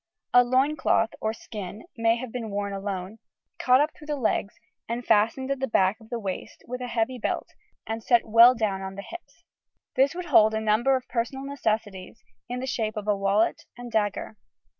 A 0.33 0.43
loin 0.43 0.75
cloth 0.75 1.11
or 1.21 1.31
skin 1.31 1.83
may 1.95 2.15
have 2.17 2.31
been 2.31 2.49
worn 2.49 2.73
alone, 2.73 3.19
caught 3.59 3.79
up 3.81 3.91
through 3.93 4.07
the 4.07 4.15
legs 4.15 4.55
and 4.89 5.05
fastened 5.05 5.51
at 5.51 5.59
the 5.59 5.67
back 5.67 5.99
of 5.99 6.09
the 6.09 6.17
waist 6.17 6.63
with 6.67 6.81
a 6.81 6.87
heavy 6.87 7.19
belt 7.19 7.49
and 7.85 8.01
set 8.01 8.25
well 8.27 8.55
down 8.55 8.95
the 8.95 9.03
hips. 9.03 9.43
This 9.95 10.15
would 10.15 10.25
hold 10.25 10.55
a 10.55 10.59
number 10.59 10.95
of 10.95 11.07
personal 11.07 11.45
necessities, 11.45 12.23
in 12.49 12.59
the 12.61 12.65
shape 12.65 12.97
of 12.97 13.07
a 13.07 13.15
wallet 13.15 13.65
and 13.77 13.91
dagger. 13.91 14.37